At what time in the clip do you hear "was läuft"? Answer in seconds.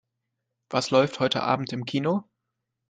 0.71-1.19